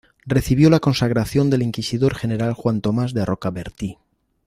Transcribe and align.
Recibió 0.25 0.71
la 0.71 0.79
consagración 0.79 1.51
del 1.51 1.61
inquisidor 1.61 2.15
general 2.15 2.53
Juan 2.53 2.81
Tomás 2.81 3.13
de 3.13 3.23
Rocabertí. 3.23 3.99